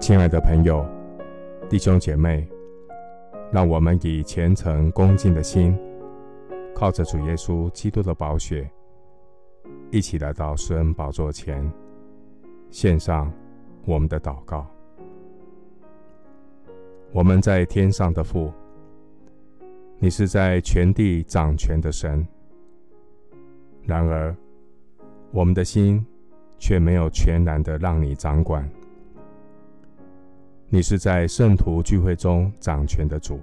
[0.00, 0.86] 亲爱的朋友、
[1.68, 2.46] 弟兄姐妹，
[3.50, 5.76] 让我们以虔诚恭敬的心，
[6.74, 8.68] 靠着主耶稣基督的宝血，
[9.90, 11.70] 一起来到施恩宝座前，
[12.70, 13.32] 献上
[13.86, 14.66] 我们的祷告。
[17.12, 18.52] 我们在天上的父，
[19.98, 22.26] 你是在全地掌权的神。
[23.84, 24.34] 然而，
[25.30, 26.04] 我们的心
[26.58, 28.68] 却没有全然的让你掌管。
[30.74, 33.38] 你是在圣徒聚会中掌权的主，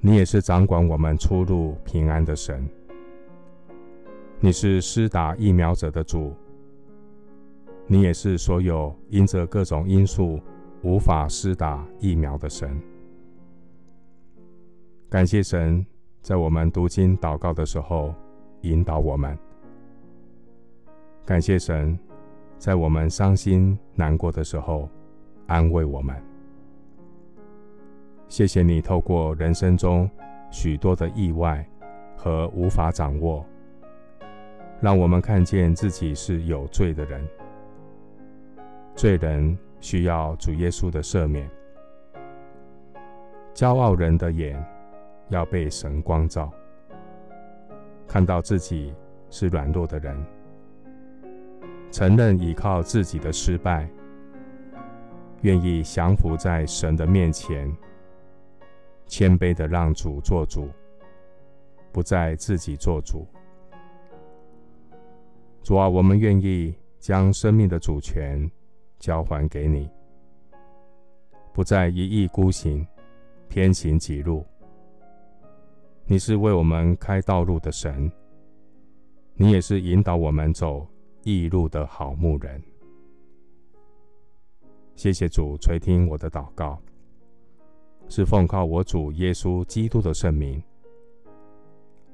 [0.00, 2.68] 你也是掌管我们出入平安的神。
[4.38, 6.34] 你是施打疫苗者的主，
[7.86, 10.38] 你也是所有因着各种因素
[10.82, 12.78] 无法施打疫苗的神。
[15.08, 15.86] 感谢神，
[16.20, 18.14] 在我们读经祷告的时候
[18.60, 19.34] 引导我们；
[21.24, 21.98] 感谢神，
[22.58, 24.86] 在我们伤心难过的时候。
[25.46, 26.16] 安慰我们，
[28.26, 30.10] 谢谢你透过人生中
[30.50, 31.64] 许多的意外
[32.16, 33.46] 和无法掌握，
[34.80, 37.24] 让我们看见自己是有罪的人，
[38.96, 41.48] 罪人需要主耶稣的赦免。
[43.54, 44.60] 骄傲人的眼
[45.28, 46.52] 要被神光照，
[48.08, 48.92] 看到自己
[49.30, 50.26] 是软弱的人，
[51.92, 53.88] 承认依靠自己的失败。
[55.42, 57.70] 愿意降服在神的面前，
[59.06, 60.68] 谦卑的让主做主，
[61.92, 63.26] 不再自己做主。
[65.62, 68.50] 主啊，我们愿意将生命的主权
[68.98, 69.88] 交还给你，
[71.52, 72.86] 不再一意孤行，
[73.48, 74.44] 偏行己路。
[76.06, 78.10] 你是为我们开道路的神，
[79.34, 80.86] 你也是引导我们走
[81.24, 82.62] 义路的好牧人。
[84.96, 86.80] 谢谢主垂听我的祷告，
[88.08, 90.60] 是奉靠我主耶稣基督的圣名。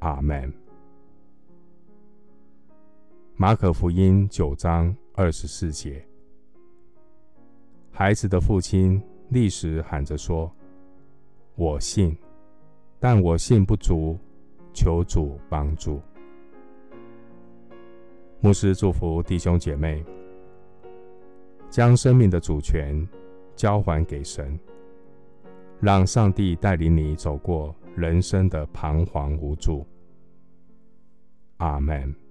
[0.00, 0.52] 阿门。
[3.34, 6.06] 马可福音九章二十四节，
[7.90, 10.52] 孩子的父亲立时喊着说
[11.56, 12.14] ：“我信，
[13.00, 14.18] 但我信不足，
[14.74, 15.98] 求主帮助。”
[18.40, 20.04] 牧师祝福弟兄姐妹。
[21.70, 23.06] 将生命的主权
[23.54, 24.58] 交还给神，
[25.80, 29.86] 让上帝带领你走过人生的彷徨无助。
[31.58, 32.25] 阿门。